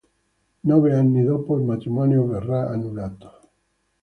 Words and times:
Nove 0.63 0.95
anni 0.95 1.21
dopo 1.23 1.55
il 1.55 1.63
matrimonio 1.63 2.25
verrà 2.25 2.67
annullato. 2.69 3.39